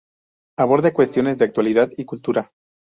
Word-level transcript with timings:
Aborda 0.57 0.95
cuestiones 0.95 1.37
de 1.37 1.45
actualidad 1.45 1.91
y 1.95 2.05
cultura. 2.05 2.51